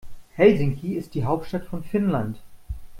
Helsinki 0.35 0.95
ist 0.95 1.13
die 1.13 1.25
Hauptstadt 1.25 1.67
von 1.67 1.83
Finnland. 1.83 2.39